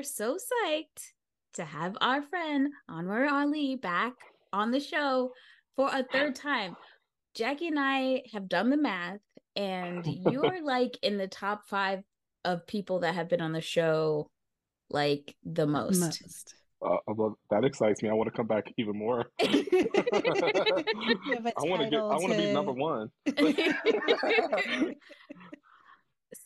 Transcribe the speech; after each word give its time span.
are 0.00 0.02
so 0.02 0.36
psyched 0.36 1.12
to 1.52 1.62
have 1.62 1.94
our 2.00 2.22
friend 2.22 2.72
Anwar 2.90 3.30
Ali 3.30 3.76
back 3.76 4.14
on 4.50 4.70
the 4.70 4.80
show 4.80 5.32
for 5.76 5.88
a 5.88 6.02
third 6.10 6.34
time. 6.34 6.74
Jackie 7.34 7.66
and 7.66 7.78
I 7.78 8.22
have 8.32 8.48
done 8.48 8.70
the 8.70 8.78
math, 8.78 9.20
and 9.56 10.06
you're 10.06 10.62
like 10.64 10.96
in 11.02 11.18
the 11.18 11.28
top 11.28 11.68
five 11.68 12.00
of 12.46 12.66
people 12.66 13.00
that 13.00 13.14
have 13.14 13.28
been 13.28 13.42
on 13.42 13.52
the 13.52 13.60
show 13.60 14.30
like 14.88 15.36
the 15.44 15.66
most. 15.66 16.00
most. 16.00 16.54
Uh, 16.82 16.96
well, 17.08 17.38
that 17.50 17.66
excites 17.66 18.02
me. 18.02 18.08
I 18.08 18.14
want 18.14 18.30
to 18.30 18.34
come 18.34 18.46
back 18.46 18.72
even 18.78 18.96
more. 18.96 19.26
I 19.42 19.44
want 21.58 21.82
to 21.82 21.90
get. 21.90 22.00
I 22.00 22.16
want 22.16 22.32
to 22.32 22.38
be 22.38 22.54
number 22.54 22.72
one. 22.72 23.10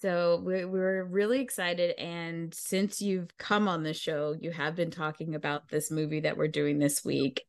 so 0.01 0.41
we're 0.43 0.69
we're 0.69 1.05
really 1.05 1.41
excited, 1.41 1.99
and 1.99 2.55
since 2.55 3.01
you've 3.01 3.37
come 3.39 3.69
on 3.69 3.83
the 3.83 3.95
show, 3.95 4.35
you 4.39 4.51
have 4.51 4.75
been 4.75 4.91
talking 4.91 5.35
about 5.35 5.69
this 5.69 5.91
movie 5.91 6.21
that 6.21 6.37
we're 6.37 6.49
doing 6.49 6.79
this 6.79 7.05
week 7.05 7.43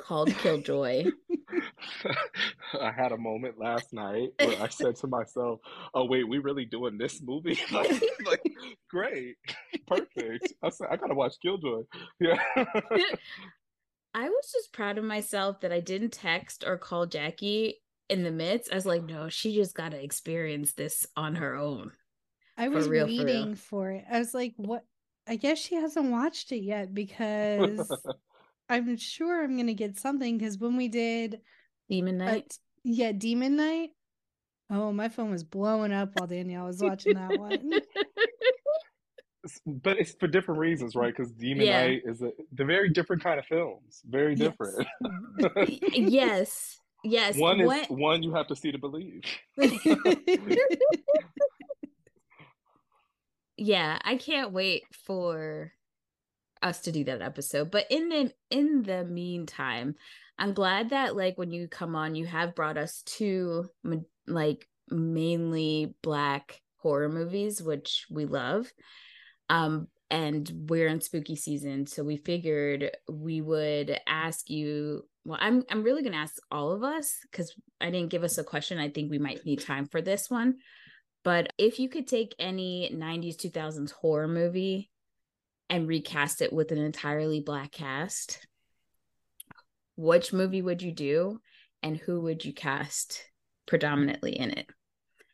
called 0.00 0.34
Killjoy. 0.38 1.10
I 2.80 2.92
had 2.92 3.12
a 3.12 3.18
moment 3.18 3.58
last 3.58 3.92
night 3.92 4.30
where 4.38 4.62
I 4.62 4.68
said 4.68 4.96
to 4.96 5.06
myself, 5.06 5.60
"Oh 5.94 6.04
wait, 6.04 6.28
we 6.28 6.38
really 6.38 6.64
doing 6.64 6.96
this 6.96 7.20
movie? 7.22 7.58
like, 7.72 8.02
like, 8.24 8.42
great, 8.88 9.36
perfect." 9.86 10.52
I 10.62 10.70
said, 10.70 10.88
"I 10.90 10.96
gotta 10.96 11.14
watch 11.14 11.34
Killjoy." 11.42 11.82
Yeah. 12.20 12.38
I 14.14 14.28
was 14.28 14.52
just 14.52 14.72
proud 14.72 14.98
of 14.98 15.04
myself 15.04 15.60
that 15.60 15.72
I 15.72 15.80
didn't 15.80 16.12
text 16.12 16.64
or 16.66 16.76
call 16.76 17.06
Jackie 17.06 17.81
in 18.08 18.22
the 18.22 18.30
midst. 18.30 18.72
I 18.72 18.74
was 18.74 18.86
like, 18.86 19.04
"No, 19.04 19.28
she 19.28 19.54
just 19.54 19.74
got 19.74 19.90
to 19.92 20.02
experience 20.02 20.72
this 20.72 21.06
on 21.16 21.36
her 21.36 21.54
own." 21.54 21.92
I 22.56 22.68
was 22.68 22.88
real, 22.88 23.06
waiting 23.06 23.54
for, 23.54 23.62
for 23.62 23.90
it. 23.92 24.04
I 24.10 24.18
was 24.18 24.34
like, 24.34 24.54
"What?" 24.56 24.84
I 25.26 25.36
guess 25.36 25.58
she 25.58 25.76
hasn't 25.76 26.10
watched 26.10 26.52
it 26.52 26.62
yet 26.62 26.92
because 26.92 27.88
I'm 28.68 28.96
sure 28.96 29.42
I'm 29.42 29.56
gonna 29.56 29.74
get 29.74 29.98
something 29.98 30.38
because 30.38 30.58
when 30.58 30.76
we 30.76 30.88
did 30.88 31.40
Demon 31.88 32.18
Knight, 32.18 32.58
yeah, 32.84 33.12
Demon 33.12 33.56
Knight. 33.56 33.90
Oh, 34.70 34.92
my 34.92 35.08
phone 35.10 35.30
was 35.30 35.44
blowing 35.44 35.92
up 35.92 36.10
while 36.14 36.26
Danielle 36.26 36.66
was 36.66 36.80
watching 36.80 37.14
that 37.14 37.38
one. 37.38 37.72
but 39.66 39.98
it's 39.98 40.14
for 40.14 40.26
different 40.26 40.60
reasons, 40.60 40.94
right? 40.94 41.14
Because 41.14 41.30
Demon 41.32 41.66
yeah. 41.66 41.86
Knight 41.86 42.02
is 42.06 42.22
a 42.22 42.30
they're 42.52 42.66
very 42.66 42.88
different 42.88 43.22
kind 43.22 43.38
of 43.38 43.46
films. 43.46 44.00
Very 44.08 44.34
different. 44.34 44.86
yes. 45.68 45.78
Yes. 45.92 46.78
One 47.36 47.60
is 47.60 47.66
what? 47.66 47.90
one 47.90 48.22
you 48.22 48.34
have 48.34 48.46
to 48.48 48.56
see 48.56 48.72
to 48.72 48.78
believe. 48.78 49.22
yeah, 53.56 53.98
I 54.04 54.16
can't 54.16 54.52
wait 54.52 54.84
for 55.04 55.72
us 56.62 56.80
to 56.82 56.92
do 56.92 57.04
that 57.04 57.22
episode. 57.22 57.70
But 57.70 57.86
in 57.90 58.08
the 58.08 58.32
in 58.50 58.82
the 58.82 59.04
meantime, 59.04 59.96
I'm 60.38 60.54
glad 60.54 60.90
that 60.90 61.16
like 61.16 61.36
when 61.36 61.50
you 61.50 61.68
come 61.68 61.96
on, 61.96 62.14
you 62.14 62.26
have 62.26 62.54
brought 62.54 62.78
us 62.78 63.02
two 63.04 63.68
like 64.26 64.68
mainly 64.88 65.94
black 66.02 66.60
horror 66.78 67.08
movies, 67.08 67.62
which 67.62 68.06
we 68.10 68.24
love. 68.24 68.70
Um, 69.48 69.88
and 70.10 70.50
we're 70.68 70.88
in 70.88 71.00
spooky 71.00 71.36
season, 71.36 71.86
so 71.86 72.04
we 72.04 72.16
figured 72.16 72.90
we 73.10 73.40
would 73.40 73.98
ask 74.06 74.48
you. 74.50 75.04
Well, 75.24 75.38
I'm 75.40 75.62
I'm 75.70 75.82
really 75.82 76.02
gonna 76.02 76.16
ask 76.16 76.36
all 76.50 76.72
of 76.72 76.82
us 76.82 77.18
because 77.30 77.54
I 77.80 77.90
didn't 77.90 78.10
give 78.10 78.24
us 78.24 78.38
a 78.38 78.44
question. 78.44 78.78
I 78.78 78.88
think 78.88 79.10
we 79.10 79.18
might 79.18 79.44
need 79.44 79.60
time 79.60 79.86
for 79.86 80.02
this 80.02 80.28
one. 80.28 80.56
But 81.24 81.52
if 81.58 81.78
you 81.78 81.88
could 81.88 82.08
take 82.08 82.34
any 82.38 82.90
90s 82.92 83.36
2000s 83.36 83.92
horror 83.92 84.26
movie 84.26 84.90
and 85.70 85.86
recast 85.86 86.42
it 86.42 86.52
with 86.52 86.72
an 86.72 86.78
entirely 86.78 87.40
black 87.40 87.70
cast, 87.70 88.44
which 89.96 90.32
movie 90.32 90.62
would 90.62 90.82
you 90.82 90.92
do 90.92 91.40
and 91.82 91.96
who 91.96 92.20
would 92.22 92.44
you 92.44 92.52
cast 92.52 93.22
predominantly 93.66 94.32
in 94.32 94.50
it? 94.50 94.66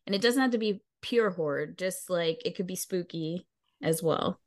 And 0.06 0.14
it 0.14 0.20
doesn't 0.20 0.40
have 0.40 0.50
to 0.50 0.58
be 0.58 0.82
pure 1.00 1.30
horror, 1.30 1.66
just 1.66 2.10
like 2.10 2.42
it 2.44 2.56
could 2.56 2.66
be 2.66 2.76
spooky 2.76 3.46
as 3.82 4.02
well. 4.02 4.40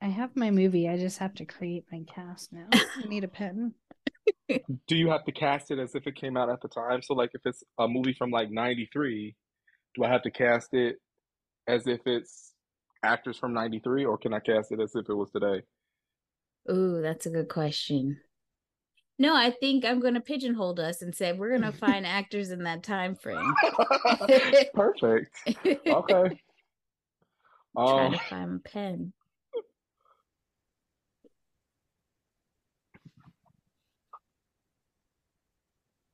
I 0.00 0.08
have 0.08 0.36
my 0.36 0.50
movie. 0.50 0.88
I 0.88 0.98
just 0.98 1.18
have 1.18 1.34
to 1.34 1.46
create 1.46 1.84
my 1.90 2.02
cast 2.06 2.52
now. 2.52 2.68
I 2.72 3.08
need 3.08 3.24
a 3.24 3.28
pen. 3.28 3.74
Do 4.48 4.96
you 4.96 5.10
have 5.10 5.24
to 5.24 5.32
cast 5.32 5.70
it 5.70 5.78
as 5.78 5.94
if 5.94 6.06
it 6.06 6.16
came 6.16 6.36
out 6.36 6.50
at 6.50 6.60
the 6.60 6.68
time? 6.68 7.02
So, 7.02 7.14
like, 7.14 7.30
if 7.34 7.42
it's 7.44 7.62
a 7.78 7.88
movie 7.88 8.14
from 8.14 8.30
like 8.30 8.50
'93, 8.50 9.34
do 9.94 10.04
I 10.04 10.08
have 10.08 10.22
to 10.22 10.30
cast 10.30 10.74
it 10.74 10.96
as 11.66 11.86
if 11.86 12.00
it's 12.06 12.52
actors 13.02 13.38
from 13.38 13.52
93 13.54 14.04
or 14.04 14.18
can 14.18 14.32
I 14.32 14.40
cast 14.40 14.72
it 14.72 14.80
as 14.80 14.94
if 14.94 15.08
it 15.08 15.14
was 15.14 15.30
today? 15.30 15.62
Ooh, 16.70 17.00
that's 17.00 17.26
a 17.26 17.30
good 17.30 17.48
question. 17.48 18.18
No, 19.18 19.34
I 19.34 19.50
think 19.50 19.84
I'm 19.84 20.00
going 20.00 20.14
to 20.14 20.20
pigeonhole 20.20 20.78
us 20.80 21.00
and 21.00 21.14
say 21.14 21.32
we're 21.32 21.48
going 21.48 21.62
to 21.62 21.72
find 21.72 22.06
actors 22.06 22.50
in 22.50 22.64
that 22.64 22.82
time 22.82 23.14
frame. 23.14 23.54
Perfect. 24.74 25.34
Okay. 25.86 26.40
I'm 27.78 27.86
trying 27.86 28.12
to 28.12 28.18
um, 28.18 28.24
find 28.30 28.54
a 28.54 28.68
pen. 28.68 29.12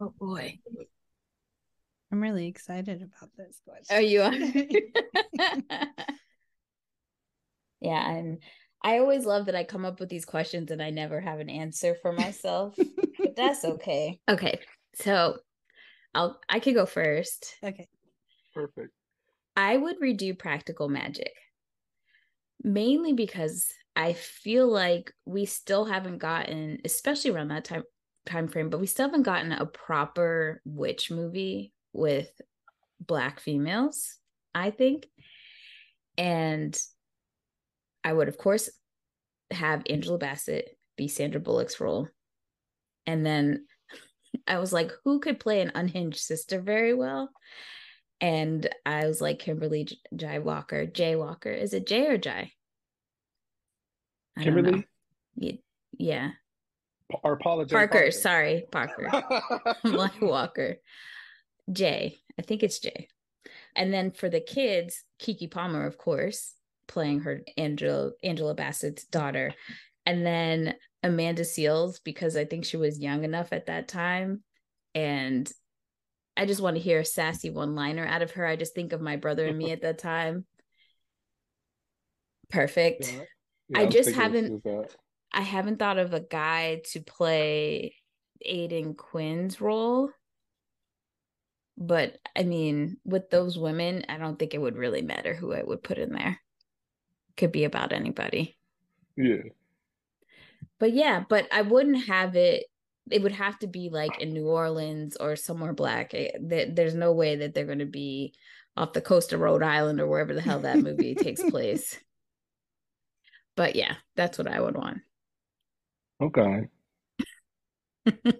Oh 0.02 0.12
boy. 0.18 0.58
I'm 2.10 2.20
really 2.20 2.48
excited 2.48 3.02
about 3.02 3.30
this 3.38 3.60
question. 3.64 3.96
Are 3.96 4.00
you? 4.00 4.22
Are? 4.22 4.34
yeah, 7.80 8.10
and 8.10 8.42
I 8.82 8.98
always 8.98 9.24
love 9.24 9.46
that 9.46 9.54
I 9.54 9.62
come 9.62 9.84
up 9.84 10.00
with 10.00 10.08
these 10.08 10.24
questions 10.24 10.72
and 10.72 10.82
I 10.82 10.90
never 10.90 11.20
have 11.20 11.38
an 11.38 11.48
answer 11.48 11.94
for 12.02 12.12
myself. 12.12 12.74
but 13.16 13.36
that's 13.36 13.64
okay. 13.64 14.18
Okay. 14.28 14.58
So 14.96 15.38
I'll 16.16 16.40
I 16.48 16.58
could 16.58 16.74
go 16.74 16.84
first. 16.84 17.54
Okay. 17.62 17.86
Perfect. 18.56 18.90
I 19.54 19.76
would 19.76 20.00
redo 20.00 20.36
practical 20.36 20.88
magic. 20.88 21.32
Mainly 22.64 23.12
because 23.12 23.68
I 23.94 24.14
feel 24.14 24.66
like 24.66 25.12
we 25.26 25.44
still 25.44 25.84
haven't 25.84 26.18
gotten, 26.18 26.78
especially 26.84 27.30
around 27.30 27.48
that 27.48 27.64
time 27.64 27.84
time 28.26 28.48
frame, 28.48 28.70
but 28.70 28.80
we 28.80 28.86
still 28.86 29.06
haven't 29.06 29.22
gotten 29.22 29.52
a 29.52 29.66
proper 29.66 30.60
witch 30.64 31.10
movie 31.10 31.72
with 31.92 32.30
black 33.00 33.40
females, 33.40 34.16
I 34.54 34.70
think. 34.70 35.06
And 36.16 36.78
I 38.04 38.12
would, 38.12 38.28
of 38.28 38.38
course, 38.38 38.70
have 39.50 39.82
Angela 39.88 40.18
Bassett 40.18 40.76
be 40.96 41.08
Sandra 41.08 41.40
Bullock's 41.40 41.80
role. 41.80 42.08
And 43.06 43.24
then 43.24 43.66
I 44.46 44.58
was 44.58 44.72
like, 44.72 44.92
who 45.04 45.20
could 45.20 45.40
play 45.40 45.60
an 45.60 45.72
unhinged 45.74 46.20
sister 46.20 46.60
very 46.60 46.94
well? 46.94 47.30
And 48.20 48.68
I 48.86 49.06
was 49.06 49.20
like, 49.20 49.40
Kimberly 49.40 49.88
Jai 50.14 50.38
Walker. 50.38 50.86
Jay 50.86 51.16
Walker. 51.16 51.50
Is 51.50 51.74
it 51.74 51.88
Jay 51.88 52.06
or 52.06 52.18
Jai? 52.18 52.52
Kimberly? 54.38 54.86
Yeah. 55.98 56.30
Or 57.22 57.36
Paula 57.36 57.66
Jai 57.66 57.76
Parker, 57.76 57.92
Parker. 57.92 58.10
Sorry, 58.10 58.64
Parker. 58.70 59.08
like 59.84 60.20
Walker. 60.20 60.76
Jay. 61.70 62.18
I 62.38 62.42
think 62.42 62.62
it's 62.62 62.78
Jay. 62.78 63.08
And 63.74 63.92
then 63.92 64.10
for 64.10 64.28
the 64.28 64.40
kids, 64.40 65.04
Keke 65.20 65.50
Palmer, 65.50 65.86
of 65.86 65.98
course 65.98 66.54
playing 66.88 67.20
her 67.20 67.42
Angela 67.56 68.10
Angela 68.22 68.54
Bassett's 68.54 69.04
daughter, 69.04 69.54
and 70.04 70.26
then 70.26 70.74
Amanda 71.02 71.42
Seales, 71.42 72.00
because 72.04 72.36
I 72.36 72.44
think 72.44 72.64
she 72.64 72.76
was 72.76 72.98
young 72.98 73.24
enough 73.24 73.52
at 73.52 73.66
that 73.66 73.88
time, 73.88 74.42
and 74.94 75.50
I 76.36 76.46
just 76.46 76.60
want 76.60 76.76
to 76.76 76.82
hear 76.82 77.00
a 77.00 77.04
sassy 77.04 77.50
one 77.50 77.74
liner 77.74 78.06
out 78.06 78.22
of 78.22 78.32
her. 78.32 78.46
I 78.46 78.56
just 78.56 78.74
think 78.74 78.92
of 78.92 79.00
my 79.00 79.16
brother 79.16 79.46
and 79.46 79.58
me 79.58 79.72
at 79.72 79.82
that 79.82 79.98
time. 79.98 80.44
Perfect. 82.50 83.10
Yeah. 83.12 83.24
Yeah, 83.68 83.80
I 83.80 83.86
just 83.86 84.10
haven't. 84.10 84.62
I 85.32 85.42
haven't 85.42 85.78
thought 85.78 85.98
of 85.98 86.12
a 86.12 86.20
guy 86.20 86.82
to 86.92 87.00
play 87.00 87.94
Aidan 88.44 88.94
Quinn's 88.94 89.60
role. 89.60 90.10
But 91.78 92.18
I 92.36 92.42
mean, 92.42 92.98
with 93.04 93.30
those 93.30 93.58
women, 93.58 94.04
I 94.08 94.18
don't 94.18 94.38
think 94.38 94.54
it 94.54 94.60
would 94.60 94.76
really 94.76 95.02
matter 95.02 95.34
who 95.34 95.52
I 95.52 95.62
would 95.62 95.82
put 95.82 95.98
in 95.98 96.12
there 96.12 96.38
could 97.36 97.52
be 97.52 97.64
about 97.64 97.92
anybody. 97.92 98.56
Yeah. 99.16 99.42
But 100.78 100.92
yeah, 100.92 101.24
but 101.28 101.46
I 101.52 101.62
wouldn't 101.62 102.06
have 102.06 102.36
it. 102.36 102.66
It 103.10 103.22
would 103.22 103.32
have 103.32 103.58
to 103.60 103.66
be 103.66 103.88
like 103.90 104.20
in 104.20 104.32
New 104.32 104.46
Orleans 104.46 105.16
or 105.16 105.36
somewhere 105.36 105.72
black. 105.72 106.14
Eh, 106.14 106.30
it, 106.34 106.76
there's 106.76 106.94
no 106.94 107.12
way 107.12 107.36
that 107.36 107.54
they're 107.54 107.66
going 107.66 107.80
to 107.80 107.84
be 107.86 108.34
off 108.76 108.92
the 108.92 109.00
coast 109.00 109.32
of 109.32 109.40
Rhode 109.40 109.62
Island 109.62 110.00
or 110.00 110.06
wherever 110.06 110.34
the 110.34 110.40
hell 110.40 110.60
that 110.60 110.78
movie 110.78 111.14
takes 111.14 111.42
place. 111.50 111.98
But 113.56 113.76
yeah, 113.76 113.96
that's 114.16 114.38
what 114.38 114.48
I 114.48 114.60
would 114.60 114.76
want. 114.76 114.98
Okay. 116.22 116.68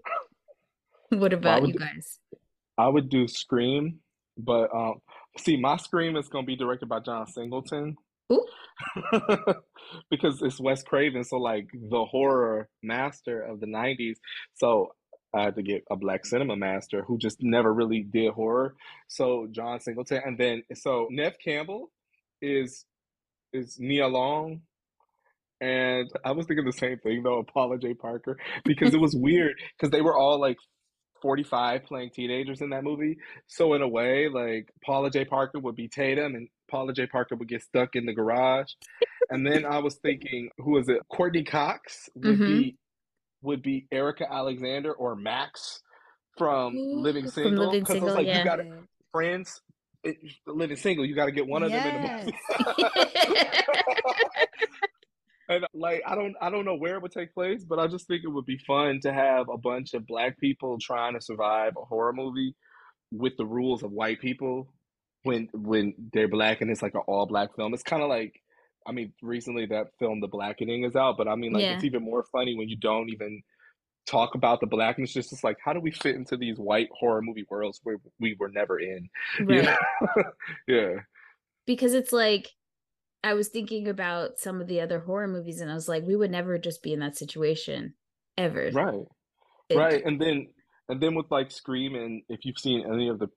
what 1.11 1.33
about 1.33 1.63
would, 1.63 1.75
you 1.75 1.79
guys? 1.79 2.21
I 2.79 2.89
would 2.89 3.09
do 3.09 3.27
Scream, 3.27 3.99
but 4.39 4.73
um, 4.75 5.01
see, 5.39 5.57
my 5.57 5.77
Scream 5.77 6.17
is 6.17 6.29
going 6.29 6.45
to 6.45 6.47
be 6.47 6.57
directed 6.57 6.89
by 6.89 7.01
John 7.01 7.27
Singleton. 7.27 7.97
because 10.11 10.41
it's 10.43 10.61
Wes 10.61 10.83
Craven, 10.83 11.25
so 11.25 11.37
like 11.37 11.69
the 11.73 12.05
horror 12.05 12.69
master 12.83 13.43
of 13.43 13.61
the 13.61 13.67
'90s. 13.67 14.17
So 14.55 14.93
I 15.35 15.43
had 15.43 15.57
to 15.57 15.63
get 15.63 15.85
a 15.91 15.97
black 15.97 16.25
cinema 16.25 16.57
master 16.57 17.03
who 17.03 17.19
just 17.19 17.39
never 17.43 17.73
really 17.73 18.03
did 18.03 18.33
horror. 18.33 18.75
So 19.09 19.49
John 19.51 19.81
Singleton, 19.81 20.23
and 20.25 20.39
then 20.39 20.63
so 20.75 21.09
Neve 21.11 21.37
Campbell 21.45 21.91
is 22.41 22.85
is 23.53 23.79
Nia 23.79 24.09
Long. 24.09 24.63
And 25.63 26.11
I 26.25 26.33
was 26.33 26.47
thinking 26.47 26.67
the 26.67 26.73
same 26.73 26.99
thing 26.99 27.23
though, 27.23 27.45
Paula 27.45 27.79
Jai 27.79 27.95
Parker, 27.99 28.37
because 28.65 28.95
it 28.95 29.01
was 29.01 29.15
weird 29.17 29.55
because 29.79 29.93
they 29.93 30.01
were 30.01 30.17
all 30.17 30.41
like 30.41 30.59
45 31.23 31.85
playing 31.85 32.11
teenagers 32.11 32.61
in 32.61 32.71
that 32.71 32.83
movie. 32.83 33.19
So 33.47 33.75
in 33.75 33.83
a 33.83 33.89
way, 33.89 34.29
like 34.29 34.73
Paula 34.85 35.11
Jai 35.11 35.23
Parker 35.23 35.61
would 35.61 35.77
be 35.77 35.87
Tatum 35.87 36.35
and 36.35 36.49
Paula 36.69 36.93
Jai 36.93 37.07
Parker 37.07 37.37
would 37.37 37.49
get 37.49 37.63
stuck 37.63 37.95
in 37.95 38.07
the 38.07 38.13
garage. 38.13 38.73
and 39.31 39.47
then 39.47 39.65
I 39.65 39.79
was 39.79 39.95
thinking, 39.95 40.51
who 40.59 40.79
is 40.79 40.89
it? 40.89 40.99
Courteney 41.09 41.45
Cox 41.45 42.11
would 42.17 42.39
mm-hmm. 42.39 42.47
be 42.47 42.77
would 43.43 43.63
be 43.63 43.87
Erika 43.93 44.31
Alexander 44.31 44.93
or 44.93 45.15
Max 45.15 45.81
from 46.39 46.75
Living 46.77 47.31
Single. 47.31 47.71
Because 47.71 47.97
I 47.97 48.01
was 48.01 48.15
like, 48.15 48.27
yeah. 48.27 48.39
you 48.39 48.45
got 48.45 48.59
friends 49.13 49.61
it, 50.05 50.17
living 50.47 50.77
single, 50.77 51.05
you 51.05 51.15
got 51.15 51.27
to 51.27 51.33
get 51.33 51.47
one 51.47 51.63
of 51.63 51.71
yes. 51.71 51.85
them 51.85 51.95
in 51.95 52.03
the 52.03 52.09
movie. 52.25 52.37
and 55.55 55.67
like 55.75 56.03
I 56.07 56.15
don't 56.15 56.35
I 56.41 56.51
don't 56.51 56.65
know 56.65 56.77
where 56.77 56.97
it 56.97 57.03
would 57.03 57.13
take 57.13 57.35
place, 57.35 57.65
but 57.65 57.79
I 57.79 57.87
just 57.87 58.07
think 58.07 58.25
it 58.25 58.29
would 58.29 58.47
be 58.47 58.59
fun 58.59 59.01
to 59.03 59.13
have 59.13 59.49
a 59.49 59.59
bunch 59.59 59.95
of 59.95 60.07
black 60.07 60.39
people 60.39 60.79
trying 60.81 61.15
to 61.15 61.21
survive 61.21 61.75
a 61.77 61.85
horror 61.85 62.13
movie 62.13 62.55
with 63.11 63.37
the 63.37 63.47
rules 63.47 63.83
of 63.83 63.93
white 63.93 64.21
people 64.21 64.73
when 65.23 65.49
when 65.53 65.95
they're 66.13 66.29
black 66.29 66.61
and 66.61 66.71
it's 66.71 66.83
like 66.83 66.95
an 66.95 67.03
all 67.07 67.27
black 67.27 67.55
film. 67.57 67.75
It's 67.75 67.83
kind 67.83 68.03
of 68.03 68.09
like 68.09 68.41
I 68.87 68.93
mean 68.93 69.13
recently 69.23 69.67
that 69.67 69.89
film 69.99 70.21
The 70.21 70.29
Blackening 70.29 70.85
is 70.85 70.97
out, 70.97 71.17
but 71.17 71.29
I 71.29 71.37
mean 71.37 71.53
like 71.53 71.63
yeah. 71.63 71.75
it's 71.75 71.85
even 71.85 72.03
more 72.03 72.25
funny 72.33 72.57
when 72.57 72.69
you 72.69 72.77
don't 72.77 73.11
even 73.11 73.43
talk 74.07 74.35
about 74.35 74.61
the 74.61 74.67
blackness 74.67 75.13
just, 75.13 75.31
just 75.31 75.45
like 75.45 75.57
how 75.65 75.73
do 75.73 75.81
we 75.81 75.93
fit 75.93 76.17
into 76.17 76.37
these 76.37 76.59
white 76.59 76.89
horror 76.99 77.23
movie 77.23 77.47
worlds 77.49 77.81
where 77.85 77.99
we 78.19 78.37
were 78.39 78.49
never 78.49 78.81
in 78.81 79.09
right. 79.45 79.63
yeah 79.63 79.77
yeah 80.67 80.95
because 81.67 81.95
it's 81.95 82.13
like 82.13 82.51
I 83.25 83.35
was 83.35 83.49
thinking 83.49 83.89
about 83.89 84.39
some 84.39 84.61
of 84.61 84.67
the 84.67 84.81
other 84.81 85.01
horror 85.01 85.29
movies 85.29 85.61
and 85.61 85.71
I 85.71 85.75
was 85.75 85.89
like, 85.89 86.05
we 86.05 86.17
would 86.17 86.31
never 86.31 86.59
just 86.59 86.83
be 86.83 86.93
in 86.93 87.01
that 87.01 87.17
situation 87.17 87.95
ever. 88.37 88.71
Right. 88.73 89.05
It, 89.69 89.77
right. 89.77 90.03
And 90.05 90.21
then 90.21 90.49
and 90.89 91.01
then 91.01 91.15
with 91.15 91.27
like 91.31 91.51
Scream 91.51 91.95
and 91.95 92.23
if 92.29 92.45
you've 92.45 92.59
seen 92.59 92.85
any 92.93 93.09
of 93.09 93.19
the 93.19 93.29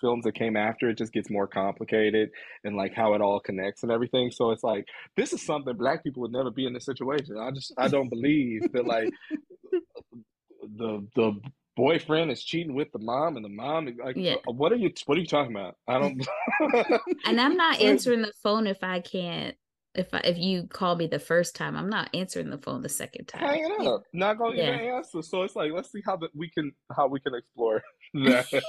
films 0.00 0.24
that 0.24 0.34
came 0.34 0.56
after, 0.56 0.88
it 0.88 0.98
just 0.98 1.12
gets 1.12 1.30
more 1.30 1.46
complicated 1.46 2.30
and 2.64 2.76
like 2.76 2.94
how 2.94 3.14
it 3.14 3.20
all 3.20 3.40
connects 3.40 3.82
and 3.82 3.92
everything. 3.92 4.30
So 4.30 4.50
it's 4.50 4.64
like 4.64 4.84
this 5.16 5.32
is 5.32 5.44
something 5.44 5.76
black 5.76 6.02
people 6.02 6.22
would 6.22 6.32
never 6.32 6.50
be 6.50 6.66
in 6.66 6.72
this 6.72 6.86
situation. 6.86 7.36
I 7.38 7.50
just 7.52 7.72
I 7.78 7.88
don't 7.88 8.08
believe 8.08 8.72
that 8.72 8.86
like 8.86 9.08
the 10.76 11.06
the 11.14 11.40
boyfriend 11.78 12.28
is 12.28 12.42
cheating 12.42 12.74
with 12.74 12.90
the 12.90 12.98
mom 12.98 13.36
and 13.36 13.44
the 13.44 13.48
mom 13.48 13.86
like 14.04 14.16
yeah. 14.16 14.34
Uh, 14.48 14.52
what 14.52 14.72
are 14.72 14.76
you 14.76 14.90
what 15.06 15.16
are 15.16 15.20
you 15.20 15.26
talking 15.28 15.54
about 15.54 15.76
i 15.86 15.96
don't 15.96 16.26
and 17.24 17.40
i'm 17.40 17.56
not 17.56 17.80
answering 17.80 18.20
the 18.20 18.32
phone 18.42 18.66
if 18.66 18.82
i 18.82 18.98
can't 18.98 19.54
if 19.94 20.12
I, 20.12 20.18
if 20.24 20.38
you 20.38 20.66
call 20.66 20.96
me 20.96 21.06
the 21.06 21.20
first 21.20 21.54
time 21.54 21.76
i'm 21.76 21.88
not 21.88 22.10
answering 22.14 22.50
the 22.50 22.58
phone 22.58 22.82
the 22.82 22.88
second 22.88 23.26
time 23.26 23.42
hanging 23.42 23.86
up 23.86 24.02
not 24.12 24.38
gonna 24.38 24.56
yeah. 24.56 24.74
even 24.74 24.88
answer 24.88 25.22
so 25.22 25.44
it's 25.44 25.54
like 25.54 25.70
let's 25.70 25.92
see 25.92 26.02
how 26.04 26.16
that 26.16 26.34
we 26.34 26.50
can 26.50 26.72
how 26.96 27.06
we 27.06 27.20
can 27.20 27.34
explore 27.36 27.80
that 28.14 28.64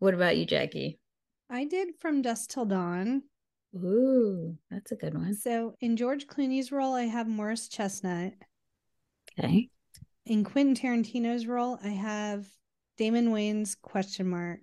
what 0.00 0.14
about 0.14 0.36
you 0.36 0.46
jackie 0.46 0.98
i 1.48 1.64
did 1.64 1.90
from 2.00 2.22
dusk 2.22 2.50
till 2.50 2.64
dawn 2.64 3.22
Ooh, 3.72 4.58
that's 4.68 4.90
a 4.90 4.96
good 4.96 5.14
one. 5.14 5.32
So 5.32 5.76
in 5.80 5.96
George 5.96 6.26
Clooney's 6.26 6.72
role, 6.72 6.92
I 6.92 7.04
have 7.04 7.28
Morris 7.28 7.68
Chestnut. 7.68 8.32
Okay. 9.38 9.70
In 10.30 10.44
Quentin 10.44 10.76
Tarantino's 10.76 11.44
role, 11.44 11.76
I 11.82 11.88
have 11.88 12.46
Damon 12.96 13.32
Wayans 13.32 13.74
question 13.82 14.30
mark. 14.30 14.60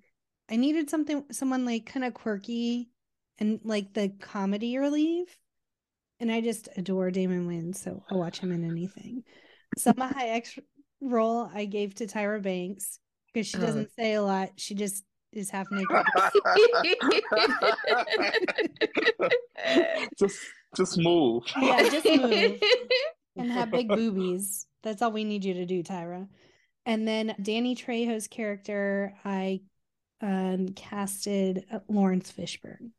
I 0.49 0.55
needed 0.55 0.89
something 0.89 1.25
someone 1.33 1.65
like 1.65 1.85
kind 1.85 2.05
of 2.05 2.13
quirky 2.13 2.89
and 3.37 3.59
like 3.65 3.93
the 3.93 4.13
comedy 4.21 4.77
relief. 4.77 5.37
And 6.21 6.31
I 6.31 6.39
just 6.39 6.69
adore 6.77 7.11
Damon 7.11 7.49
Wayans, 7.49 7.75
so 7.75 8.01
I'll 8.09 8.17
watch 8.17 8.39
him 8.39 8.53
in 8.53 8.63
anything. 8.63 9.25
Salma 9.77 10.13
Hayek's 10.13 10.57
role 11.01 11.51
I 11.53 11.65
gave 11.65 11.95
to 11.95 12.07
Tyra 12.07 12.41
Banks 12.41 12.99
because 13.33 13.47
she 13.47 13.57
doesn't 13.57 13.91
say 13.91 14.13
a 14.13 14.21
lot. 14.21 14.51
She 14.55 14.73
just 14.73 15.03
is 15.33 15.49
half 15.49 15.67
naked. 15.69 15.89
just 20.17 20.39
just 20.77 20.97
move. 20.97 21.43
Yeah, 21.61 21.89
just 21.89 22.05
move. 22.05 22.57
and 23.35 23.51
have 23.51 23.69
big 23.69 23.89
boobies. 23.89 24.65
That's 24.83 25.01
all 25.01 25.11
we 25.11 25.23
need 25.23 25.43
you 25.43 25.55
to 25.55 25.65
do, 25.65 25.83
Tyra. 25.83 26.27
And 26.85 27.07
then 27.07 27.35
Danny 27.41 27.75
Trejo's 27.75 28.27
character, 28.27 29.13
I 29.25 29.61
um, 30.21 30.69
casted 30.69 31.65
Laurence 31.89 32.31
Fishburne. 32.31 32.91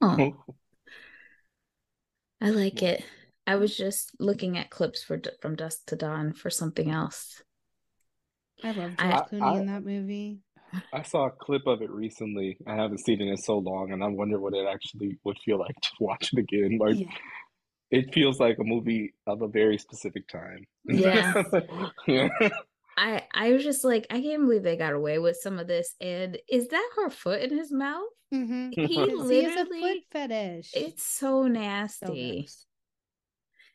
Oh, 0.00 0.36
I 2.40 2.50
like 2.50 2.82
it. 2.82 3.02
I 3.46 3.56
was 3.56 3.76
just 3.76 4.12
looking 4.20 4.56
at 4.58 4.70
clips 4.70 5.02
for 5.02 5.20
from 5.42 5.56
Dusk 5.56 5.86
to 5.86 5.96
Dawn 5.96 6.32
for 6.32 6.50
something 6.50 6.90
else. 6.90 7.42
I 8.62 8.72
love 8.72 8.96
George 8.96 9.14
Clooney 9.32 9.56
I, 9.56 9.58
in 9.58 9.66
that 9.66 9.84
movie. 9.84 10.38
I 10.92 11.02
saw 11.02 11.26
a 11.26 11.30
clip 11.30 11.66
of 11.66 11.82
it 11.82 11.90
recently. 11.90 12.58
I 12.66 12.76
haven't 12.76 12.98
seen 12.98 13.20
it 13.20 13.28
in 13.28 13.36
so 13.36 13.58
long, 13.58 13.90
and 13.90 14.04
I 14.04 14.08
wonder 14.08 14.38
what 14.38 14.54
it 14.54 14.66
actually 14.68 15.18
would 15.24 15.38
feel 15.44 15.58
like 15.58 15.80
to 15.80 15.90
watch 15.98 16.32
it 16.32 16.38
again. 16.38 16.78
Like, 16.78 16.98
yeah 16.98 17.08
it 17.90 18.12
feels 18.12 18.38
like 18.38 18.58
a 18.58 18.64
movie 18.64 19.14
of 19.26 19.42
a 19.42 19.48
very 19.48 19.78
specific 19.78 20.28
time. 20.28 20.64
Yeah. 20.84 21.42
yeah. 22.06 22.28
I 22.96 23.22
I 23.32 23.52
was 23.52 23.62
just 23.62 23.84
like, 23.84 24.06
I 24.10 24.20
can't 24.20 24.42
believe 24.42 24.62
they 24.62 24.76
got 24.76 24.92
away 24.92 25.18
with 25.18 25.36
some 25.36 25.58
of 25.58 25.66
this. 25.66 25.94
And 26.00 26.38
is 26.48 26.68
that 26.68 26.90
her 26.96 27.10
foot 27.10 27.40
in 27.40 27.56
his 27.56 27.72
mouth? 27.72 28.08
Mm-hmm. 28.34 28.70
He 28.72 28.86
literally 28.98 29.44
has 29.44 29.56
a 29.56 29.64
foot 29.66 29.98
fetish. 30.10 30.70
It's 30.74 31.04
so 31.04 31.46
nasty. 31.46 32.46
So 32.48 32.64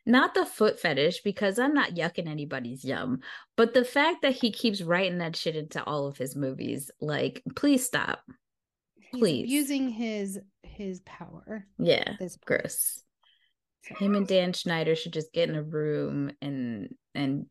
not 0.05 0.33
the 0.33 0.45
foot 0.45 0.79
fetish 0.79 1.21
because 1.21 1.57
I'm 1.57 1.73
not 1.73 1.95
yucking 1.95 2.27
anybody's 2.27 2.83
yum, 2.83 3.21
but 3.55 3.73
the 3.73 3.85
fact 3.85 4.21
that 4.23 4.33
he 4.33 4.51
keeps 4.51 4.81
writing 4.81 5.19
that 5.19 5.35
shit 5.35 5.55
into 5.55 5.81
all 5.83 6.07
of 6.07 6.17
his 6.17 6.35
movies, 6.35 6.91
like, 6.99 7.41
please 7.55 7.85
stop. 7.85 8.21
Please. 9.13 9.43
He's 9.43 9.51
using 9.51 9.89
his 9.89 10.39
his 10.63 10.99
power. 11.01 11.65
Yeah. 11.77 12.15
This 12.19 12.37
gross. 12.37 13.01
Him 13.85 14.15
and 14.15 14.27
Dan 14.27 14.53
Schneider 14.53 14.95
should 14.95 15.13
just 15.13 15.33
get 15.33 15.49
in 15.49 15.55
a 15.55 15.63
room 15.63 16.31
and 16.41 16.95
and 17.13 17.47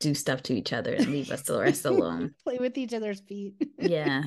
do 0.00 0.14
stuff 0.14 0.42
to 0.42 0.54
each 0.54 0.72
other 0.72 0.94
and 0.94 1.06
leave 1.06 1.30
us 1.30 1.42
the 1.42 1.58
rest 1.58 1.84
alone. 1.84 2.34
Play 2.44 2.58
with 2.58 2.76
each 2.76 2.92
other's 2.92 3.20
feet. 3.20 3.54
yeah. 3.78 4.24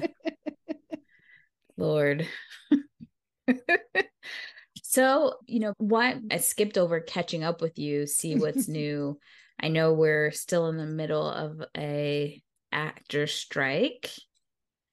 Lord. 1.78 2.28
so, 4.82 5.36
you 5.46 5.60
know, 5.60 5.74
why 5.78 6.22
I 6.32 6.38
skipped 6.38 6.78
over 6.78 7.02
catching 7.02 7.44
up 7.44 7.62
with 7.62 7.78
you, 7.78 8.08
see 8.08 8.36
what's 8.36 8.68
new. 8.70 9.20
I 9.60 9.68
know 9.68 9.94
we're 9.94 10.32
still 10.32 10.68
in 10.70 10.78
the 10.78 10.86
middle 10.86 11.30
of 11.30 11.62
a 11.78 12.42
actor 12.72 13.28
strike. 13.28 14.10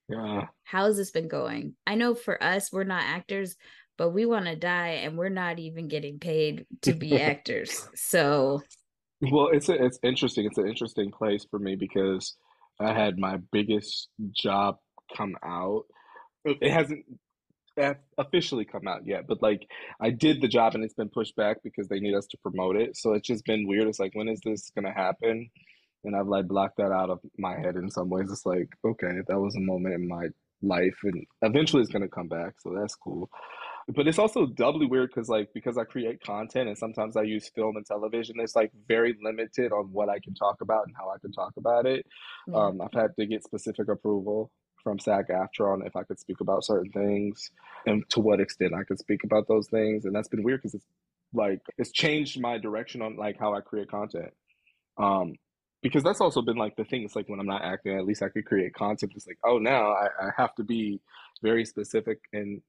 Yeah. 0.09 0.47
How's 0.64 0.97
this 0.97 1.12
been 1.12 1.28
going? 1.28 1.76
I 1.87 1.95
know 1.95 2.14
for 2.14 2.42
us, 2.42 2.73
we're 2.73 2.85
not 2.85 3.04
actors, 3.04 3.57
but 3.96 4.11
we 4.11 4.26
want 4.26 4.46
to 4.46 4.56
die 4.56 5.00
and 5.02 5.16
we're 5.16 5.28
not 5.28 5.58
even 5.58 5.88
getting 5.88 6.18
paid 6.18 6.66
to 6.82 6.92
be 6.92 7.20
actors. 7.20 7.88
So 7.94 8.62
well, 9.20 9.50
it's 9.52 9.68
a, 9.68 9.75
it's 9.75 9.99
interesting. 10.02 10.46
It's 10.46 10.58
an 10.58 10.68
interesting 10.68 11.12
place 11.12 11.46
for 11.49 11.58
me 11.58 11.76
because 11.76 12.34
I 12.80 12.92
had 12.92 13.18
my 13.18 13.38
biggest 13.52 14.08
job 14.32 14.78
come 15.16 15.37
out. 15.44 15.84
It 16.44 16.72
hasn't 16.72 17.04
officially 18.18 18.64
come 18.64 18.88
out 18.88 19.06
yet, 19.06 19.26
but 19.28 19.40
like 19.40 19.66
I 20.00 20.11
did 20.11 20.40
the 20.40 20.49
job 20.49 20.75
and 20.75 20.82
it's 20.82 20.94
been 20.94 21.08
pushed 21.08 21.37
back 21.37 21.58
because 21.62 21.88
they 21.88 22.00
need 22.00 22.14
us 22.14 22.26
to 22.28 22.38
promote 22.38 22.76
it. 22.76 22.96
So 22.96 23.12
it's 23.12 23.26
just 23.26 23.44
been 23.44 23.68
weird. 23.68 23.87
It's 23.87 24.00
like 24.00 24.14
when 24.14 24.28
is 24.28 24.40
this 24.44 24.70
gonna 24.75 24.92
happen? 24.92 25.49
And 26.04 26.16
I've 26.16 26.26
like 26.26 26.49
blocked 26.49 26.78
that 26.78 26.90
out 26.90 27.11
of 27.11 27.20
my 27.38 27.56
head 27.56 27.76
in 27.76 27.90
some 27.90 28.11
ways. 28.11 28.28
It's 28.30 28.44
like 28.44 28.68
okay, 28.84 29.20
that 29.28 29.40
was 29.40 29.54
a 29.54 29.61
moment 29.61 29.94
in 29.94 30.08
my 30.08 30.26
life, 30.62 30.99
and 31.04 31.25
eventually 31.42 31.82
it's 31.82 31.92
gonna 31.92 32.08
come 32.08 32.28
back. 32.28 32.54
So 32.58 32.75
that's 32.76 32.96
cool 32.96 33.30
but 33.88 34.06
it's 34.06 34.18
also 34.18 34.46
doubly 34.46 34.86
weird 34.86 35.10
because 35.10 35.28
like 35.28 35.48
because 35.54 35.76
i 35.76 35.84
create 35.84 36.22
content 36.22 36.68
and 36.68 36.78
sometimes 36.78 37.16
i 37.16 37.22
use 37.22 37.50
film 37.54 37.76
and 37.76 37.86
television 37.86 38.36
it's 38.38 38.56
like 38.56 38.70
very 38.86 39.16
limited 39.22 39.72
on 39.72 39.84
what 39.92 40.08
i 40.08 40.18
can 40.18 40.34
talk 40.34 40.60
about 40.60 40.86
and 40.86 40.94
how 40.96 41.08
i 41.10 41.18
can 41.18 41.32
talk 41.32 41.52
about 41.56 41.86
it 41.86 42.06
yeah. 42.48 42.56
um, 42.56 42.80
i've 42.80 42.92
had 42.92 43.10
to 43.18 43.26
get 43.26 43.42
specific 43.42 43.88
approval 43.88 44.50
from 44.82 44.98
SAG-AFTRA 44.98 45.72
on 45.72 45.86
if 45.86 45.94
I 45.94 46.02
could 46.02 46.18
speak 46.18 46.40
about 46.40 46.64
certain 46.64 46.90
things 46.90 47.50
and 47.86 48.02
to 48.10 48.20
what 48.20 48.40
extent 48.40 48.74
I 48.74 48.82
could 48.84 48.98
speak 48.98 49.24
about 49.24 49.46
those 49.48 49.68
things. 49.68 50.04
And 50.04 50.14
that's 50.14 50.28
been 50.28 50.42
weird 50.42 50.60
because 50.60 50.74
it's 50.74 50.86
like 51.32 51.60
it's 51.78 51.92
changed 51.92 52.40
my 52.40 52.58
direction 52.58 53.02
on 53.02 53.16
like 53.16 53.38
how 53.38 53.54
I 53.54 53.60
create 53.60 53.90
content. 53.90 54.32
Um, 54.98 55.34
because 55.82 56.04
that's 56.04 56.20
also 56.20 56.42
been 56.42 56.56
like 56.56 56.76
the 56.76 56.84
thing. 56.84 57.02
It's 57.02 57.16
like 57.16 57.28
when 57.28 57.40
I'm 57.40 57.46
not 57.46 57.62
acting, 57.64 57.96
at 57.96 58.04
least 58.04 58.22
I 58.22 58.28
could 58.28 58.46
create 58.46 58.74
content. 58.74 59.12
It's 59.16 59.26
like, 59.26 59.38
oh, 59.44 59.58
now 59.58 59.92
I, 59.92 60.06
I 60.20 60.30
have 60.36 60.54
to 60.56 60.64
be 60.64 61.00
very 61.42 61.64
specific 61.64 62.20
and 62.32 62.62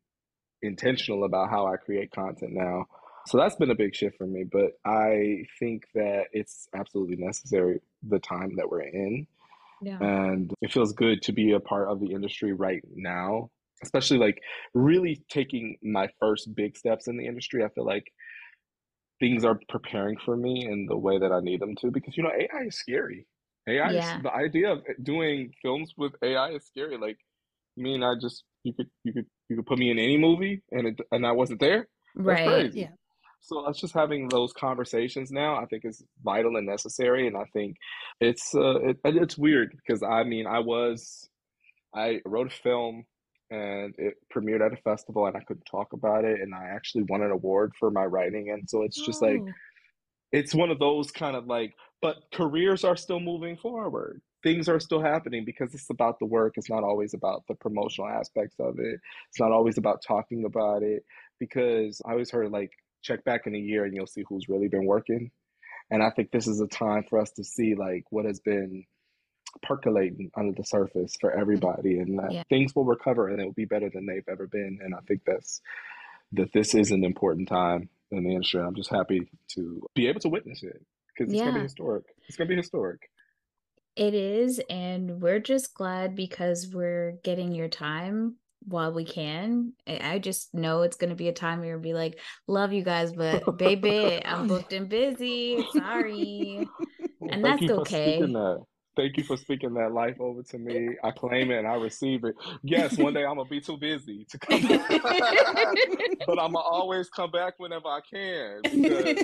intentional 0.63 1.25
about 1.25 1.49
how 1.49 1.67
I 1.67 1.77
create 1.77 2.11
content 2.11 2.53
now. 2.53 2.85
So 3.27 3.37
that's 3.37 3.55
been 3.55 3.69
a 3.71 3.75
big 3.75 3.95
shift 3.95 4.17
for 4.17 4.25
me. 4.25 4.43
But 4.43 4.71
I 4.85 5.45
think 5.59 5.83
that 5.93 6.25
it's 6.31 6.67
absolutely 6.73 7.17
necessary 7.17 7.79
the 8.01 8.19
time 8.19 8.55
that 8.57 8.69
we're 8.69 8.81
in. 8.81 9.27
Yeah. 9.81 9.97
And 9.99 10.53
it 10.61 10.71
feels 10.71 10.93
good 10.93 11.21
to 11.23 11.31
be 11.31 11.51
a 11.51 11.59
part 11.59 11.89
of 11.89 11.99
the 11.99 12.11
industry 12.11 12.53
right 12.53 12.81
now, 12.95 13.49
especially 13.81 14.17
like 14.17 14.41
really 14.73 15.23
taking 15.29 15.77
my 15.83 16.09
first 16.19 16.55
big 16.55 16.77
steps 16.77 17.07
in 17.07 17.17
the 17.17 17.27
industry. 17.27 17.63
I 17.63 17.69
feel 17.69 17.85
like 17.85 18.11
things 19.19 19.45
are 19.45 19.59
preparing 19.69 20.17
for 20.25 20.35
me 20.35 20.65
in 20.65 20.85
the 20.85 20.97
way 20.97 21.19
that 21.19 21.31
I 21.31 21.39
need 21.39 21.59
them 21.61 21.75
to 21.77 21.91
because, 21.91 22.17
you 22.17 22.23
know, 22.23 22.31
AI 22.31 22.63
is 22.67 22.75
scary. 22.75 23.25
AI, 23.67 23.91
Yeah. 23.91 24.17
is, 24.17 24.23
the 24.23 24.33
idea 24.33 24.71
of 24.71 24.79
eh, 24.79 24.93
doing 25.01 25.53
films 25.61 25.93
with 25.97 26.13
AI 26.21 26.51
is 26.51 26.65
scary. 26.65 26.97
Like, 26.97 27.19
mean, 27.81 28.03
I 28.03 28.15
just 28.19 28.43
you 28.63 28.73
could 28.73 28.87
you 29.03 29.13
could 29.13 29.25
you 29.49 29.55
could 29.57 29.65
put 29.65 29.79
me 29.79 29.91
in 29.91 29.99
any 29.99 30.17
movie 30.17 30.61
and 30.71 30.87
it 30.87 30.99
and 31.11 31.25
I 31.25 31.31
wasn't 31.31 31.59
there. 31.59 31.87
That's 32.15 32.27
Right. 32.27 32.47
crazy. 32.47 32.81
Yeah. 32.81 32.89
So 33.41 33.59
us 33.65 33.77
just 33.77 33.93
having 33.93 34.29
those 34.29 34.53
conversations 34.53 35.29
now, 35.31 35.55
I 35.57 35.65
think 35.65 35.83
is 35.83 36.01
vital 36.23 36.55
and 36.55 36.65
necessary. 36.65 37.27
And 37.27 37.35
I 37.35 37.43
think 37.51 37.75
it's 38.21 38.55
uh, 38.55 38.79
it, 38.79 38.97
it's 39.03 39.37
weird 39.37 39.75
because 39.75 40.01
I 40.01 40.23
mean, 40.23 40.47
I 40.47 40.59
was 40.59 41.29
I 41.93 42.21
wrote 42.25 42.47
a 42.47 42.55
film 42.55 43.03
and 43.51 43.93
it 43.97 44.15
premiered 44.33 44.65
at 44.65 44.73
a 44.73 44.81
festival 44.81 45.25
and 45.27 45.35
I 45.35 45.41
couldn't 45.41 45.65
talk 45.69 45.93
about 45.93 46.23
it 46.23 46.39
and 46.39 46.55
I 46.55 46.65
actually 46.73 47.03
won 47.09 47.21
an 47.21 47.31
award 47.31 47.73
for 47.77 47.91
my 47.91 48.05
writing. 48.05 48.49
And 48.51 48.67
so 48.69 48.83
it's 48.83 49.03
just 49.05 49.21
like 49.21 49.41
Oh, 49.41 49.51
it's 50.31 50.55
one 50.55 50.71
of 50.71 50.79
those 50.79 51.11
kind 51.11 51.35
of 51.35 51.45
like, 51.45 51.73
but 52.01 52.15
careers 52.33 52.83
are 52.83 52.95
still 52.95 53.19
moving 53.19 53.55
forward. 53.57 54.19
Things 54.43 54.67
are 54.69 54.79
still 54.79 55.01
happening 55.01 55.45
because 55.45 55.73
it's 55.73 55.89
about 55.89 56.19
the 56.19 56.25
work. 56.25 56.53
It's 56.57 56.69
not 56.69 56.83
always 56.83 57.13
about 57.13 57.43
the 57.47 57.55
promotional 57.55 58.09
aspects 58.09 58.55
of 58.59 58.77
it. 58.79 58.99
It's 59.29 59.39
not 59.39 59.51
always 59.51 59.77
about 59.77 60.03
talking 60.05 60.45
about 60.45 60.83
it 60.83 61.05
because 61.39 62.01
I 62.05 62.11
always 62.11 62.29
heard 62.29 62.51
like 62.51 62.71
check 63.01 63.23
back 63.23 63.47
in 63.47 63.55
a 63.55 63.59
year 63.59 63.85
and 63.85 63.95
you'll 63.95 64.07
see 64.07 64.23
who's 64.27 64.49
really 64.49 64.67
been 64.67 64.85
working. 64.85 65.31
And 65.89 66.03
I 66.03 66.09
think 66.09 66.31
this 66.31 66.47
is 66.47 66.59
a 66.61 66.67
time 66.67 67.03
for 67.09 67.19
us 67.19 67.31
to 67.31 67.43
see 67.43 67.75
like 67.75 68.05
what 68.09 68.25
has 68.25 68.39
been 68.39 68.85
percolating 69.61 70.31
under 70.35 70.53
the 70.53 70.63
surface 70.63 71.15
for 71.19 71.29
mm-hmm. 71.29 71.41
everybody 71.41 71.99
and 71.99 72.19
that 72.19 72.31
Yeah. 72.31 72.43
things 72.49 72.75
will 72.75 72.85
recover 72.85 73.27
and 73.27 73.39
it 73.39 73.45
will 73.45 73.53
be 73.53 73.65
better 73.65 73.89
than 73.89 74.05
they've 74.05 74.27
ever 74.27 74.47
been. 74.47 74.79
And 74.81 74.95
I 74.95 74.99
think 75.07 75.21
that's 75.25 75.61
that 76.33 76.51
this 76.51 76.73
is 76.73 76.91
an 76.91 77.03
important 77.03 77.47
time 77.47 77.89
in 78.11 78.23
the 78.23 78.31
industry. 78.31 78.61
I'm 78.61 78.75
just 78.75 78.89
happy 78.89 79.29
to 79.49 79.87
be 79.93 80.07
able 80.07 80.19
to 80.21 80.29
witness 80.29 80.63
it 80.63 80.83
because 81.07 81.31
it's 81.31 81.41
gonna 81.41 81.53
be 81.53 81.63
historic. 81.63 82.05
It's 82.27 82.37
gonna 82.37 82.47
be 82.47 82.55
historic. 82.55 83.09
It 83.95 84.13
is. 84.13 84.59
And 84.69 85.21
we're 85.21 85.39
just 85.39 85.73
glad 85.73 86.15
because 86.15 86.69
we're 86.73 87.17
getting 87.23 87.53
your 87.53 87.69
time 87.69 88.35
while 88.65 88.93
we 88.93 89.05
can. 89.05 89.73
I 89.87 90.19
just 90.19 90.53
know 90.53 90.81
it's 90.83 90.97
going 90.97 91.09
to 91.09 91.15
be 91.15 91.27
a 91.27 91.33
time 91.33 91.59
where 91.59 91.69
you'll 91.69 91.79
be 91.79 91.93
like, 91.93 92.19
love 92.47 92.73
you 92.73 92.83
guys, 92.83 93.13
but 93.13 93.57
baby, 93.57 94.21
I'm 94.23 94.47
booked 94.47 94.73
and 94.73 94.89
busy. 94.89 95.65
Sorry. 95.73 96.67
And 97.29 97.43
that's 97.43 97.61
okay. 97.61 98.21
Thank 98.95 99.17
you 99.17 99.23
for 99.23 99.37
speaking 99.37 99.73
that 99.73 99.91
life 99.91 100.19
over 100.19 100.43
to 100.43 100.57
me. 100.59 100.89
I 101.03 101.09
claim 101.09 101.49
it 101.49 101.57
and 101.57 101.67
I 101.67 101.75
receive 101.75 102.23
it. 102.25 102.35
Yes, 102.61 102.95
one 102.95 103.13
day 103.13 103.25
I'm 103.25 103.37
gonna 103.37 103.49
be 103.49 103.59
too 103.59 103.77
busy 103.77 104.25
to 104.29 104.37
come 104.37 104.61
back. 104.67 104.87
but 106.27 106.39
I'm 106.39 106.53
gonna 106.53 106.59
always 106.59 107.09
come 107.09 107.31
back 107.31 107.55
whenever 107.57 107.87
I 107.87 108.01
can 108.07 108.61
because 108.61 109.23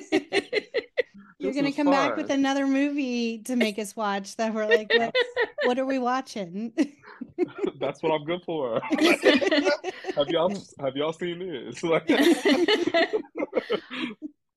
You're 1.39 1.53
gonna 1.53 1.67
was 1.67 1.75
come 1.75 1.89
back 1.89 2.15
with 2.17 2.29
another 2.29 2.67
movie 2.67 3.39
to 3.43 3.55
make 3.55 3.79
us 3.79 3.95
watch 3.95 4.35
that 4.35 4.53
we're 4.53 4.65
like, 4.65 4.91
what, 4.93 5.15
what 5.63 5.79
are 5.79 5.85
we 5.85 5.97
watching? 5.97 6.73
That's 7.79 8.03
what 8.03 8.11
I'm 8.11 8.25
good 8.25 8.41
for. 8.45 8.81
have 10.15 10.27
y'all 10.27 10.53
have 10.79 10.95
y'all 10.95 11.13
seen 11.13 11.39
this? 11.39 11.81
Like, 11.81 12.09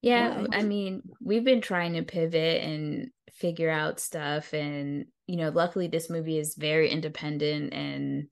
Yeah, 0.03 0.41
Yeah. 0.41 0.47
I 0.53 0.63
mean, 0.63 1.03
we've 1.23 1.45
been 1.45 1.61
trying 1.61 1.95
to 1.95 2.03
pivot 2.03 2.63
and 2.63 3.11
figure 3.33 3.71
out 3.71 4.01
stuff. 4.01 4.53
And, 4.53 5.07
you 5.27 5.37
know, 5.37 5.51
luckily 5.51 5.87
this 5.87 6.11
movie 6.11 6.39
is 6.39 6.57
very 6.57 6.91
independent 6.91 7.73
and 7.73 8.27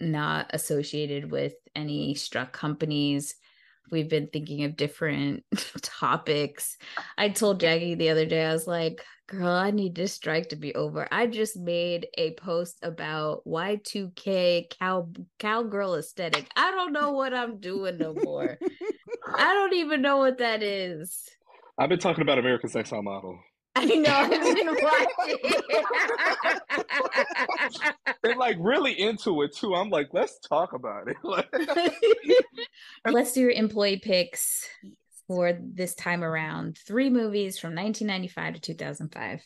not 0.00 0.50
associated 0.50 1.30
with 1.30 1.54
any 1.74 2.14
struck 2.14 2.52
companies. 2.52 3.36
We've 3.90 4.08
been 4.08 4.28
thinking 4.28 4.64
of 4.64 4.76
different 4.76 5.44
topics. 5.82 6.78
I 7.18 7.28
told 7.30 7.60
Jackie 7.60 7.94
the 7.94 8.10
other 8.10 8.26
day, 8.26 8.44
I 8.44 8.52
was 8.52 8.66
like, 8.66 9.04
girl, 9.26 9.48
I 9.48 9.70
need 9.70 9.94
this 9.94 10.12
strike 10.12 10.48
to 10.48 10.56
be 10.56 10.74
over. 10.74 11.06
I 11.12 11.26
just 11.26 11.56
made 11.56 12.08
a 12.18 12.32
post 12.34 12.78
about 12.82 13.44
Y2K 13.46 14.70
cow 14.78 15.08
cowgirl 15.38 15.94
aesthetic. 15.94 16.48
I 16.56 16.70
don't 16.72 16.92
know 16.92 17.12
what 17.12 17.32
I'm 17.32 17.58
doing 17.58 17.98
no 17.98 18.14
more. 18.14 18.58
I 19.36 19.54
don't 19.54 19.74
even 19.74 20.02
know 20.02 20.18
what 20.18 20.38
that 20.38 20.62
is. 20.62 21.28
I've 21.78 21.88
been 21.88 21.98
talking 21.98 22.22
about 22.22 22.38
America's 22.38 22.74
Next 22.74 22.90
Top 22.90 23.04
Model. 23.04 23.38
I 23.76 23.84
know. 23.84 24.12
I've 24.12 24.30
been 24.56 24.76
watching. 27.68 27.92
and 28.24 28.38
like 28.38 28.56
really 28.58 29.00
into 29.00 29.42
it 29.42 29.54
too. 29.54 29.74
I'm 29.74 29.90
like, 29.90 30.08
let's 30.12 30.40
talk 30.40 30.72
about 30.72 31.06
it. 31.08 31.16
Let's 33.06 33.32
do 33.32 33.40
your 33.40 33.50
employee 33.50 34.00
picks 34.02 34.66
for 35.28 35.52
this 35.52 35.94
time 35.94 36.24
around. 36.24 36.78
Three 36.78 37.10
movies 37.10 37.58
from 37.58 37.74
1995 37.74 38.54
to 38.54 38.60
2005. 38.60 39.42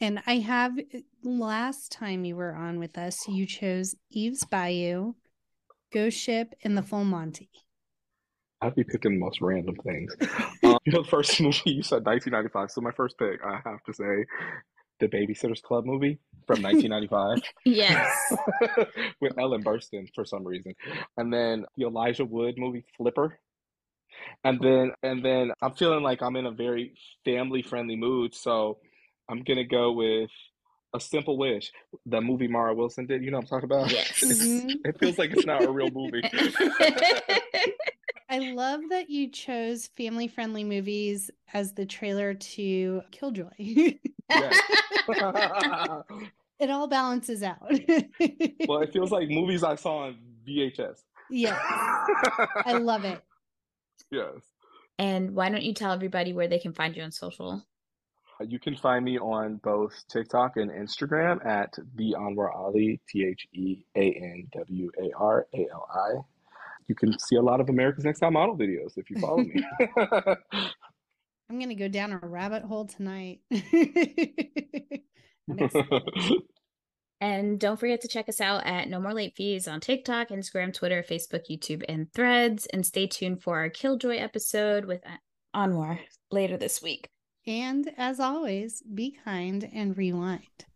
And 0.00 0.22
I 0.26 0.34
have 0.38 0.78
last 1.24 1.90
time 1.90 2.24
you 2.24 2.36
were 2.36 2.54
on 2.54 2.78
with 2.78 2.98
us, 2.98 3.26
you 3.26 3.46
chose 3.46 3.94
Eve's 4.10 4.44
Bayou, 4.44 5.14
Ghost 5.92 6.18
Ship, 6.18 6.54
and 6.62 6.76
The 6.76 6.82
Full 6.82 7.04
Monty. 7.04 7.50
I'd 8.60 8.74
be 8.74 8.84
picking 8.84 9.12
the 9.12 9.18
most 9.18 9.40
random 9.40 9.76
things. 9.76 10.14
Um, 10.64 10.76
you 10.84 10.92
know, 10.92 11.02
the 11.02 11.08
first 11.08 11.40
movie 11.40 11.60
you 11.70 11.82
said 11.84 12.04
1995. 12.04 12.72
So 12.72 12.80
my 12.80 12.90
first 12.90 13.16
pick, 13.16 13.38
I 13.44 13.60
have 13.64 13.82
to 13.84 13.94
say, 13.94 14.24
the 14.98 15.06
Babysitters 15.06 15.62
Club 15.62 15.86
movie 15.86 16.18
from 16.48 16.62
1995 16.62 17.38
Yes. 17.64 18.34
with 19.20 19.38
Ellen 19.38 19.62
Burstyn 19.62 20.08
for 20.16 20.24
some 20.24 20.44
reason, 20.44 20.74
and 21.16 21.32
then 21.32 21.64
the 21.76 21.86
Elijah 21.86 22.24
Wood 22.24 22.56
movie 22.58 22.84
Flipper. 22.96 23.38
And 24.42 24.60
then, 24.60 24.90
and 25.04 25.24
then 25.24 25.52
I'm 25.62 25.74
feeling 25.74 26.02
like 26.02 26.20
I'm 26.22 26.34
in 26.34 26.46
a 26.46 26.50
very 26.50 26.94
family 27.24 27.62
friendly 27.62 27.94
mood, 27.94 28.34
so 28.34 28.78
I'm 29.28 29.44
gonna 29.44 29.64
go 29.64 29.92
with 29.92 30.30
A 30.92 30.98
Simple 30.98 31.38
Wish, 31.38 31.70
the 32.04 32.20
movie 32.20 32.48
Mara 32.48 32.74
Wilson 32.74 33.06
did. 33.06 33.22
You 33.22 33.30
know 33.30 33.38
what 33.38 33.44
I'm 33.52 33.60
talking 33.60 33.64
about? 33.70 33.92
Yes. 33.92 34.24
Mhm. 34.24 34.74
it 34.84 34.98
feels 34.98 35.18
like 35.18 35.30
it's 35.30 35.46
not 35.46 35.62
a 35.64 35.70
real 35.70 35.90
movie. 35.90 36.22
I 38.30 38.52
love 38.52 38.82
that 38.90 39.08
you 39.08 39.30
chose 39.30 39.86
family 39.96 40.28
friendly 40.28 40.64
movies 40.64 41.30
as 41.52 41.72
the 41.72 41.86
trailer 41.86 42.34
to 42.34 43.02
Killjoy. 43.10 43.48
It 46.58 46.70
all 46.70 46.88
balances 46.88 47.42
out. 47.42 47.60
well, 48.68 48.82
it 48.82 48.92
feels 48.92 49.12
like 49.12 49.28
movies 49.28 49.62
I 49.62 49.76
saw 49.76 50.06
on 50.06 50.18
VHS. 50.46 51.02
yes, 51.30 51.60
I 52.66 52.78
love 52.80 53.04
it. 53.04 53.22
yes. 54.10 54.40
and 54.98 55.34
why 55.34 55.50
don't 55.50 55.62
you 55.62 55.72
tell 55.72 55.92
everybody 55.92 56.32
where 56.32 56.48
they 56.48 56.58
can 56.58 56.72
find 56.72 56.96
you 56.96 57.02
on 57.02 57.12
social? 57.12 57.64
You 58.40 58.58
can 58.58 58.76
find 58.76 59.04
me 59.04 59.18
on 59.18 59.56
both 59.56 59.92
TikTok 60.08 60.56
and 60.56 60.70
Instagram 60.70 61.44
at 61.44 61.74
the 61.96 62.14
Anwar 62.18 62.54
Ali, 62.54 63.00
T 63.08 63.24
H 63.24 63.46
E 63.52 63.84
A 63.96 64.12
N 64.12 64.48
W 64.56 64.90
A 65.00 65.16
R 65.16 65.46
A 65.54 65.66
L 65.72 65.88
I. 65.92 66.20
You 66.88 66.94
can 66.94 67.18
see 67.18 67.36
a 67.36 67.42
lot 67.42 67.60
of 67.60 67.68
America's 67.68 68.04
Next 68.04 68.20
Top 68.20 68.32
Model 68.32 68.56
videos 68.56 68.96
if 68.96 69.10
you 69.10 69.18
follow 69.20 69.38
me. 69.38 69.62
I'm 71.50 71.58
gonna 71.58 71.74
go 71.74 71.88
down 71.88 72.12
a 72.12 72.18
rabbit 72.18 72.62
hole 72.62 72.86
tonight. 72.86 73.40
And 77.20 77.58
don't 77.58 77.80
forget 77.80 78.00
to 78.02 78.08
check 78.08 78.28
us 78.28 78.40
out 78.40 78.64
at 78.64 78.88
No 78.88 79.00
More 79.00 79.12
Late 79.12 79.34
Fees 79.34 79.66
on 79.66 79.80
TikTok, 79.80 80.28
Instagram, 80.28 80.72
Twitter, 80.72 81.02
Facebook, 81.02 81.50
YouTube, 81.50 81.82
and 81.88 82.12
Threads. 82.12 82.66
And 82.66 82.86
stay 82.86 83.08
tuned 83.08 83.42
for 83.42 83.58
our 83.58 83.68
Killjoy 83.68 84.18
episode 84.18 84.84
with 84.84 85.00
uh, 85.04 85.16
Anwar 85.54 85.98
later 86.30 86.56
this 86.56 86.80
week. 86.80 87.08
and 87.46 87.90
as 87.96 88.20
always, 88.20 88.82
be 88.82 89.16
kind 89.24 89.68
and 89.74 89.96
rewind. 89.96 90.66